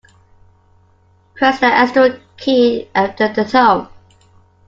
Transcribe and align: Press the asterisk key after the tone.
Press 1.35 1.59
the 1.59 1.67
asterisk 1.67 2.19
key 2.35 2.89
after 2.95 3.31
the 3.31 3.43
tone. 3.45 3.87